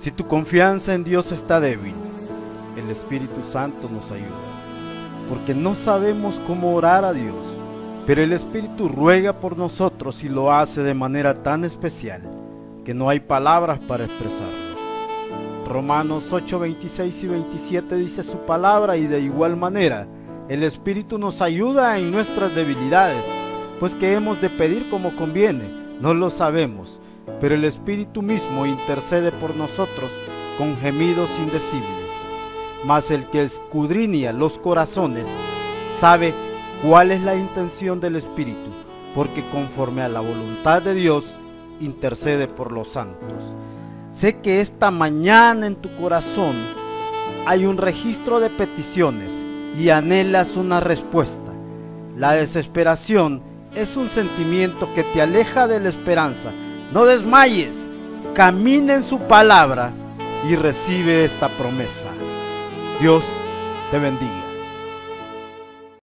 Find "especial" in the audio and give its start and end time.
11.64-12.22